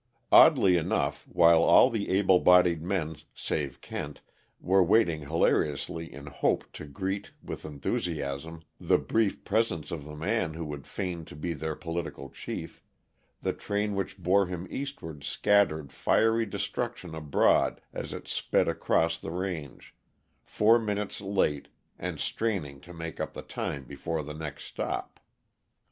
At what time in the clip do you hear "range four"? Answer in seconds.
19.31-20.79